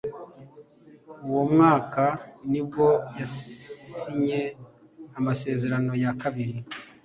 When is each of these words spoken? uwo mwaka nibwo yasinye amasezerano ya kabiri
uwo 1.27 1.43
mwaka 1.53 2.03
nibwo 2.49 2.87
yasinye 3.19 4.39
amasezerano 5.19 5.91
ya 6.03 6.11
kabiri 6.21 6.57